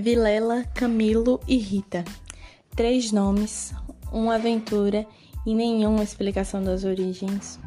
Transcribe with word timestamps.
Vilela, 0.00 0.64
Camilo 0.74 1.40
e 1.48 1.56
Rita. 1.56 2.04
Três 2.76 3.10
nomes, 3.10 3.74
uma 4.12 4.36
aventura 4.36 5.04
e 5.44 5.52
nenhuma 5.52 6.04
explicação 6.04 6.62
das 6.62 6.84
origens. 6.84 7.58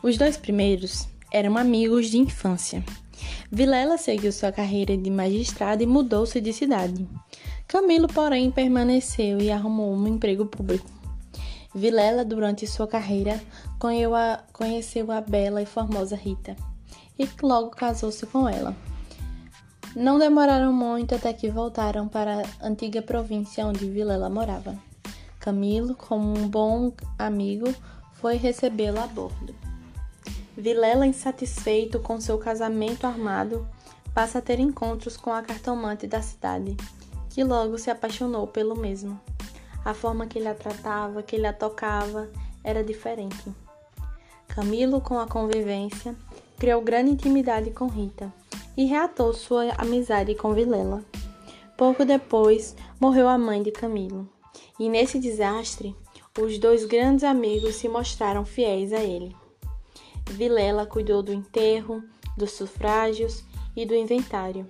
Os 0.00 0.16
dois 0.16 0.36
primeiros 0.36 1.08
eram 1.32 1.58
amigos 1.58 2.08
de 2.08 2.18
infância. 2.18 2.84
Vilela 3.50 3.98
seguiu 3.98 4.30
sua 4.30 4.52
carreira 4.52 4.96
de 4.96 5.10
magistrado 5.10 5.82
e 5.82 5.86
mudou-se 5.86 6.40
de 6.40 6.52
cidade. 6.52 7.04
Camilo, 7.66 8.06
porém, 8.06 8.48
permaneceu 8.48 9.40
e 9.40 9.50
arrumou 9.50 9.92
um 9.92 10.06
emprego 10.06 10.46
público. 10.46 10.88
Vilela, 11.74 12.24
durante 12.24 12.64
sua 12.64 12.86
carreira, 12.86 13.42
conheceu 14.52 15.10
a 15.10 15.20
bela 15.20 15.60
e 15.60 15.66
formosa 15.66 16.14
Rita 16.14 16.54
e 17.18 17.28
logo 17.42 17.70
casou-se 17.70 18.24
com 18.26 18.48
ela. 18.48 18.76
Não 19.96 20.18
demoraram 20.18 20.74
muito 20.74 21.14
até 21.14 21.32
que 21.32 21.48
voltaram 21.48 22.06
para 22.06 22.42
a 22.60 22.66
antiga 22.66 23.00
província 23.00 23.66
onde 23.66 23.88
Vilela 23.88 24.28
morava. 24.28 24.76
Camilo, 25.40 25.94
como 25.94 26.38
um 26.38 26.46
bom 26.46 26.92
amigo, 27.18 27.74
foi 28.12 28.36
recebê-la 28.36 29.04
a 29.04 29.06
bordo. 29.06 29.54
Vilela, 30.54 31.06
insatisfeito 31.06 31.98
com 31.98 32.20
seu 32.20 32.36
casamento 32.36 33.06
armado, 33.06 33.66
passa 34.12 34.38
a 34.38 34.42
ter 34.42 34.60
encontros 34.60 35.16
com 35.16 35.32
a 35.32 35.40
cartomante 35.40 36.06
da 36.06 36.20
cidade, 36.20 36.76
que 37.30 37.42
logo 37.42 37.78
se 37.78 37.90
apaixonou 37.90 38.46
pelo 38.46 38.76
mesmo. 38.76 39.18
A 39.82 39.94
forma 39.94 40.26
que 40.26 40.38
ele 40.38 40.48
a 40.48 40.54
tratava, 40.54 41.22
que 41.22 41.36
ele 41.36 41.46
a 41.46 41.54
tocava, 41.54 42.28
era 42.62 42.84
diferente. 42.84 43.50
Camilo, 44.46 45.00
com 45.00 45.18
a 45.18 45.26
convivência, 45.26 46.14
criou 46.58 46.82
grande 46.82 47.12
intimidade 47.12 47.70
com 47.70 47.86
Rita 47.86 48.30
e 48.76 48.84
reatou 48.84 49.32
sua 49.32 49.72
amizade 49.78 50.34
com 50.34 50.52
Vilela. 50.52 51.04
Pouco 51.76 52.04
depois, 52.04 52.76
morreu 53.00 53.28
a 53.28 53.38
mãe 53.38 53.62
de 53.62 53.70
Camilo, 53.70 54.28
e 54.78 54.88
nesse 54.88 55.18
desastre, 55.18 55.94
os 56.38 56.58
dois 56.58 56.84
grandes 56.84 57.24
amigos 57.24 57.76
se 57.76 57.88
mostraram 57.88 58.44
fiéis 58.44 58.92
a 58.92 59.02
ele. 59.02 59.34
Vilela 60.30 60.84
cuidou 60.84 61.22
do 61.22 61.32
enterro, 61.32 62.02
dos 62.36 62.52
sufrágios 62.52 63.44
e 63.74 63.86
do 63.86 63.94
inventário. 63.94 64.68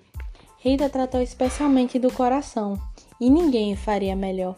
Rita 0.58 0.88
tratou 0.88 1.20
especialmente 1.20 1.98
do 1.98 2.12
coração, 2.12 2.80
e 3.20 3.30
ninguém 3.30 3.74
faria 3.76 4.14
melhor. 4.14 4.56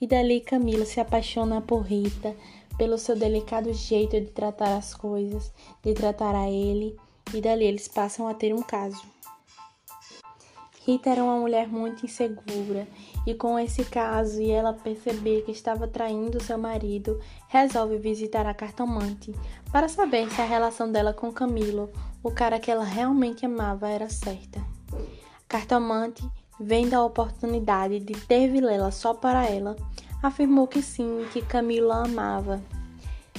E 0.00 0.06
dali 0.06 0.40
Camila 0.40 0.84
se 0.84 1.00
apaixona 1.00 1.60
por 1.60 1.80
Rita, 1.80 2.34
pelo 2.78 2.96
seu 2.96 3.14
delicado 3.14 3.72
jeito 3.72 4.18
de 4.18 4.28
tratar 4.28 4.76
as 4.76 4.94
coisas, 4.94 5.52
de 5.82 5.92
tratar 5.92 6.34
a 6.34 6.48
ele, 6.48 6.96
e 7.34 7.40
dali 7.40 7.64
eles 7.64 7.88
passam 7.88 8.28
a 8.28 8.34
ter 8.34 8.54
um 8.54 8.62
caso. 8.62 9.02
Rita 10.86 11.10
era 11.10 11.22
uma 11.22 11.36
mulher 11.36 11.68
muito 11.68 12.06
insegura 12.06 12.88
e 13.26 13.34
com 13.34 13.58
esse 13.58 13.84
caso 13.84 14.40
e 14.40 14.50
ela 14.50 14.72
perceber 14.72 15.42
que 15.42 15.52
estava 15.52 15.86
traindo 15.86 16.42
seu 16.42 16.56
marido, 16.56 17.20
resolve 17.48 17.98
visitar 17.98 18.46
a 18.46 18.54
cartomante 18.54 19.34
para 19.70 19.88
saber 19.88 20.30
se 20.30 20.40
a 20.40 20.44
relação 20.44 20.90
dela 20.90 21.12
com 21.12 21.30
Camilo, 21.30 21.90
o 22.22 22.30
cara 22.30 22.58
que 22.58 22.70
ela 22.70 22.84
realmente 22.84 23.44
amava, 23.44 23.88
era 23.88 24.08
certa. 24.08 24.60
Cartomante, 25.46 26.26
vendo 26.58 26.94
a 26.94 27.04
oportunidade 27.04 28.00
de 28.00 28.14
ter 28.14 28.50
Vilela 28.50 28.90
só 28.90 29.14
para 29.14 29.46
ela, 29.46 29.76
afirmou 30.22 30.66
que 30.66 30.82
sim, 30.82 31.26
que 31.32 31.42
Camilo 31.42 31.92
a 31.92 32.04
amava. 32.04 32.60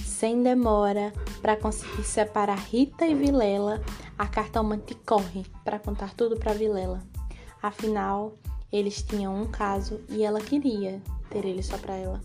Sem 0.03 0.43
demora, 0.43 1.11
para 1.41 1.55
conseguir 1.55 2.03
separar 2.03 2.57
Rita 2.57 3.05
e 3.05 3.15
Vilela, 3.15 3.81
a 4.17 4.27
cartomante 4.27 4.93
corre 4.93 5.45
para 5.63 5.79
contar 5.79 6.13
tudo 6.13 6.37
para 6.37 6.53
Vilela. 6.53 7.01
Afinal, 7.61 8.37
eles 8.71 9.01
tinham 9.01 9.35
um 9.35 9.47
caso 9.47 10.01
e 10.09 10.23
ela 10.23 10.39
queria 10.39 11.01
ter 11.29 11.45
ele 11.45 11.63
só 11.63 11.77
para 11.77 11.95
ela. 11.95 12.21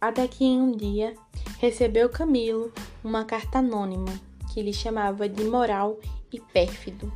Até 0.00 0.26
que 0.26 0.44
em 0.44 0.60
um 0.60 0.72
dia 0.72 1.14
recebeu 1.58 2.08
Camilo 2.08 2.72
uma 3.02 3.24
carta 3.24 3.58
anônima 3.58 4.12
que 4.52 4.62
lhe 4.62 4.72
chamava 4.72 5.28
de 5.28 5.44
moral 5.44 5.98
e 6.32 6.40
pérfido 6.40 7.12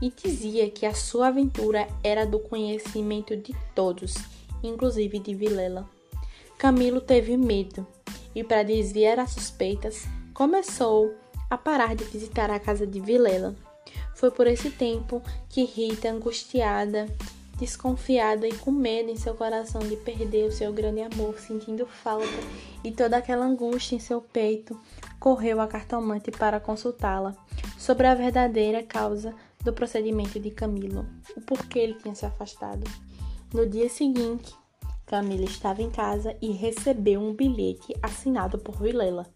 e 0.00 0.10
dizia 0.10 0.68
que 0.68 0.84
a 0.84 0.94
sua 0.94 1.28
aventura 1.28 1.86
era 2.02 2.26
do 2.26 2.40
conhecimento 2.40 3.36
de 3.36 3.54
todos, 3.74 4.14
inclusive 4.62 5.20
de 5.20 5.34
Vilela. 5.34 5.88
Camilo 6.58 7.00
teve 7.00 7.36
medo 7.36 7.86
e, 8.34 8.42
para 8.42 8.62
desviar 8.62 9.18
as 9.20 9.30
suspeitas, 9.30 10.06
começou 10.34 11.14
a 11.48 11.56
parar 11.56 11.94
de 11.94 12.04
visitar 12.04 12.50
a 12.50 12.58
casa 12.58 12.86
de 12.86 13.00
Vilela. 13.00 13.54
Foi 14.14 14.30
por 14.30 14.46
esse 14.46 14.70
tempo 14.70 15.22
que 15.48 15.64
Rita, 15.64 16.10
angustiada, 16.10 17.06
desconfiada 17.58 18.48
e 18.48 18.54
com 18.54 18.70
medo 18.70 19.10
em 19.10 19.16
seu 19.16 19.34
coração 19.34 19.80
de 19.80 19.96
perder 19.96 20.48
o 20.48 20.52
seu 20.52 20.72
grande 20.72 21.02
amor, 21.02 21.38
sentindo 21.38 21.86
falta 21.86 22.26
e 22.82 22.90
toda 22.90 23.16
aquela 23.16 23.44
angústia 23.44 23.96
em 23.96 24.00
seu 24.00 24.20
peito, 24.20 24.78
correu 25.20 25.60
à 25.60 25.66
cartomante 25.66 26.30
para 26.30 26.58
consultá-la 26.58 27.36
sobre 27.78 28.06
a 28.06 28.14
verdadeira 28.14 28.82
causa 28.82 29.34
do 29.62 29.72
procedimento 29.72 30.40
de 30.40 30.50
Camilo, 30.50 31.06
o 31.36 31.40
porquê 31.40 31.78
ele 31.78 31.94
tinha 31.94 32.14
se 32.14 32.26
afastado. 32.26 32.82
No 33.52 33.66
dia 33.66 33.88
seguinte, 33.88 34.52
Camila 35.06 35.44
estava 35.44 35.82
em 35.82 35.90
casa 35.90 36.36
e 36.40 36.50
recebeu 36.52 37.20
um 37.20 37.34
bilhete 37.34 37.94
assinado 38.02 38.58
por 38.58 38.80
Vilela. 38.80 39.26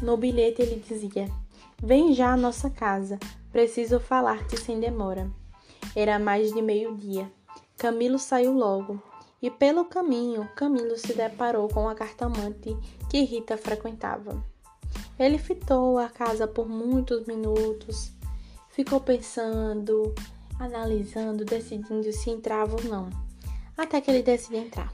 No 0.00 0.16
bilhete 0.16 0.62
ele 0.62 0.76
dizia: 0.76 1.30
Vem 1.82 2.12
já 2.14 2.32
à 2.32 2.36
nossa 2.36 2.70
casa, 2.70 3.18
preciso 3.52 3.98
falar-te 4.00 4.58
sem 4.58 4.80
demora. 4.80 5.30
Era 5.94 6.18
mais 6.18 6.52
de 6.52 6.60
meio-dia. 6.60 7.30
Camilo 7.76 8.18
saiu 8.18 8.52
logo, 8.52 9.02
e 9.42 9.50
pelo 9.50 9.84
caminho 9.84 10.48
Camilo 10.56 10.96
se 10.96 11.12
deparou 11.14 11.68
com 11.68 11.88
a 11.88 11.94
cartomante 11.94 12.76
que 13.10 13.22
Rita 13.22 13.56
frequentava. 13.56 14.44
Ele 15.18 15.38
fitou 15.38 15.98
a 15.98 16.08
casa 16.08 16.46
por 16.46 16.68
muitos 16.68 17.26
minutos, 17.26 18.12
ficou 18.70 19.00
pensando, 19.00 20.14
analisando, 20.58 21.44
decidindo 21.44 22.12
se 22.12 22.30
entrava 22.30 22.76
ou 22.76 22.84
não 22.84 23.24
até 23.76 24.00
que 24.00 24.10
ele 24.10 24.22
decide 24.22 24.56
entrar. 24.56 24.92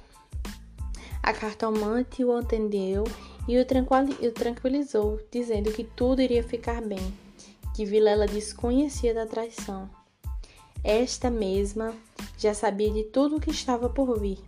A 1.23 1.33
cartomante 1.33 2.25
o 2.25 2.37
atendeu 2.37 3.05
e 3.59 4.29
o 4.29 4.33
tranquilizou, 4.33 5.21
dizendo 5.31 5.73
que 5.73 5.85
tudo 5.85 6.23
iria 6.23 6.43
ficar 6.43 6.81
bem, 6.83 7.13
que 7.75 7.85
Vilela 7.85 8.27
desconhecia 8.27 9.15
da 9.15 9.27
traição. 9.27 9.89
Esta 10.85 11.31
mesma 11.31 11.95
já 12.39 12.55
sabia 12.55 12.91
de 12.91 13.05
tudo 13.05 13.37
o 13.37 13.41
que 13.41 13.51
estava 13.51 13.89
por 13.89 14.19
vir 14.19 14.39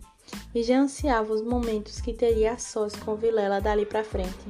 e 0.53 0.63
já 0.63 0.79
ansiava 0.79 1.33
os 1.33 1.41
momentos 1.41 1.99
que 2.01 2.13
teria 2.13 2.53
a 2.53 2.57
sós 2.57 2.95
com 2.95 3.15
Vilela 3.15 3.59
dali 3.59 3.85
para 3.85 4.03
frente. 4.03 4.45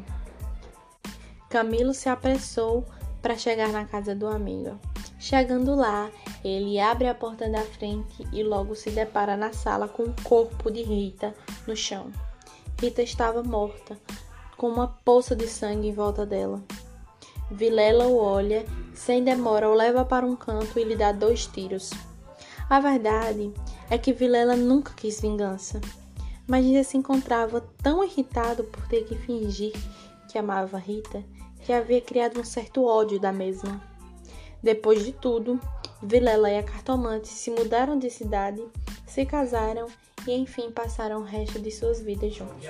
Camilo 1.49 1.93
se 1.93 2.09
apressou 2.09 2.85
para 3.21 3.37
chegar 3.37 3.69
na 3.69 3.85
casa 3.85 4.15
do 4.15 4.27
amigo. 4.27 4.79
Chegando 5.19 5.75
lá, 5.75 6.11
ele 6.43 6.79
abre 6.79 7.07
a 7.07 7.15
porta 7.15 7.49
da 7.49 7.61
frente 7.61 8.27
e 8.33 8.43
logo 8.43 8.75
se 8.75 8.89
depara 8.91 9.37
na 9.37 9.53
sala 9.53 9.87
com 9.87 10.03
o 10.03 10.15
corpo 10.23 10.69
de 10.69 10.83
Rita 10.83 11.33
no 11.65 11.75
chão. 11.75 12.11
Rita 12.81 13.01
estava 13.01 13.41
morta, 13.41 13.97
com 14.63 14.69
uma 14.69 14.87
poça 14.87 15.35
de 15.35 15.45
sangue 15.45 15.89
em 15.89 15.93
volta 15.93 16.25
dela. 16.25 16.63
Vilela 17.51 18.07
o 18.07 18.15
olha, 18.15 18.65
sem 18.93 19.21
demora 19.21 19.69
o 19.69 19.73
leva 19.73 20.05
para 20.05 20.25
um 20.25 20.37
canto 20.37 20.79
e 20.79 20.85
lhe 20.85 20.95
dá 20.95 21.11
dois 21.11 21.45
tiros. 21.45 21.91
A 22.69 22.79
verdade 22.79 23.53
é 23.89 23.97
que 23.97 24.13
Vilela 24.13 24.55
nunca 24.55 24.93
quis 24.93 25.19
vingança, 25.19 25.81
mas 26.47 26.65
ainda 26.65 26.81
se 26.81 26.95
encontrava 26.95 27.59
tão 27.81 28.05
irritado 28.05 28.63
por 28.63 28.87
ter 28.87 29.03
que 29.03 29.17
fingir 29.17 29.73
que 30.29 30.37
amava 30.37 30.77
Rita 30.77 31.21
que 31.59 31.73
havia 31.73 31.99
criado 31.99 32.39
um 32.39 32.45
certo 32.45 32.85
ódio 32.85 33.19
da 33.19 33.33
mesma. 33.33 33.81
Depois 34.63 35.03
de 35.03 35.11
tudo, 35.11 35.59
Vilela 36.01 36.49
e 36.49 36.57
a 36.57 36.63
cartomante 36.63 37.27
se 37.27 37.51
mudaram 37.51 37.99
de 37.99 38.09
cidade, 38.09 38.63
se 39.05 39.25
casaram 39.25 39.87
e 40.25 40.31
enfim 40.31 40.71
passaram 40.71 41.19
o 41.19 41.25
resto 41.25 41.59
de 41.59 41.69
suas 41.69 41.99
vidas 41.99 42.33
juntos. 42.33 42.65